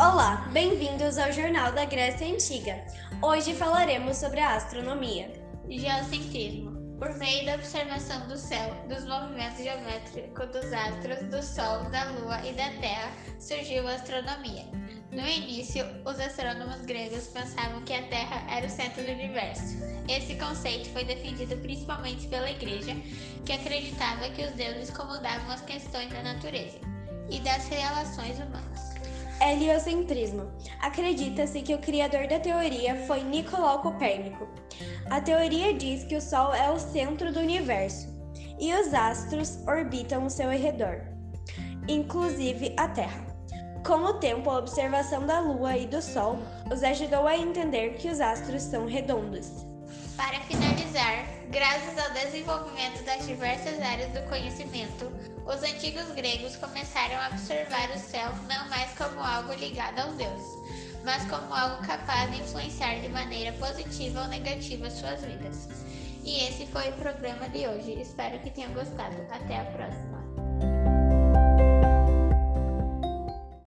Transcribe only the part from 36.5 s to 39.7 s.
é o centro do universo e os astros